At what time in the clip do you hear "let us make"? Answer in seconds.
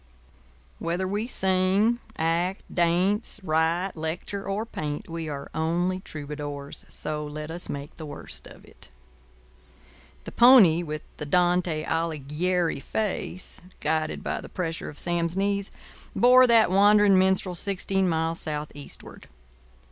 7.23-7.95